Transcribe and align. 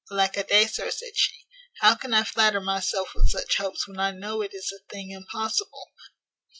"Alack 0.11 0.35
a 0.35 0.43
day, 0.43 0.65
sir," 0.65 0.89
said 0.89 1.15
she, 1.15 1.45
"how 1.81 1.93
can 1.93 2.11
I 2.11 2.23
flatter 2.23 2.59
myself 2.59 3.13
with 3.13 3.29
such 3.29 3.57
hopes 3.57 3.87
when 3.87 3.99
I 3.99 4.09
know 4.09 4.41
it 4.41 4.51
is 4.51 4.71
a 4.71 4.79
thing 4.91 5.11
impossible? 5.11 5.91